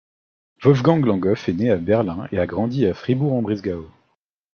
[0.63, 3.87] Wolfgang Langhoff est né à Berlin et a grandi à Fribourg-en-Brisgau.